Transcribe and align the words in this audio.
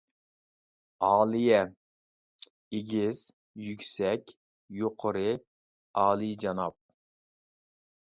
ئالىيە: 1.07 1.59
ئېگىز، 2.79 3.23
يۈكسەك، 3.67 4.35
يۇقىرى، 4.81 5.39
ئالىيجاناب. 6.05 6.81